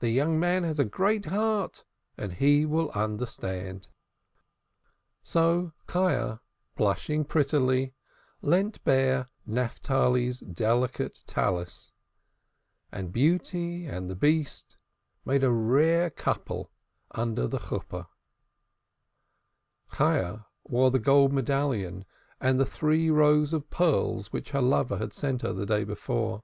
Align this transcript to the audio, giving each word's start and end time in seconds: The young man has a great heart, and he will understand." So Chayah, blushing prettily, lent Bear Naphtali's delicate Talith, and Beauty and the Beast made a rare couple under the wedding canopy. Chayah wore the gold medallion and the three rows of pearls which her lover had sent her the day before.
The 0.00 0.10
young 0.10 0.40
man 0.40 0.64
has 0.64 0.80
a 0.80 0.84
great 0.84 1.26
heart, 1.26 1.84
and 2.18 2.32
he 2.32 2.66
will 2.66 2.90
understand." 2.96 3.86
So 5.22 5.72
Chayah, 5.86 6.40
blushing 6.74 7.24
prettily, 7.24 7.94
lent 8.42 8.82
Bear 8.82 9.28
Naphtali's 9.46 10.40
delicate 10.40 11.22
Talith, 11.28 11.92
and 12.90 13.12
Beauty 13.12 13.86
and 13.86 14.10
the 14.10 14.16
Beast 14.16 14.78
made 15.24 15.44
a 15.44 15.52
rare 15.52 16.10
couple 16.10 16.72
under 17.12 17.46
the 17.46 17.58
wedding 17.58 17.68
canopy. 17.78 18.08
Chayah 19.92 20.46
wore 20.64 20.90
the 20.90 20.98
gold 20.98 21.32
medallion 21.32 22.04
and 22.40 22.58
the 22.58 22.66
three 22.66 23.10
rows 23.10 23.52
of 23.52 23.70
pearls 23.70 24.32
which 24.32 24.50
her 24.50 24.60
lover 24.60 24.96
had 24.98 25.12
sent 25.12 25.42
her 25.42 25.52
the 25.52 25.66
day 25.66 25.84
before. 25.84 26.42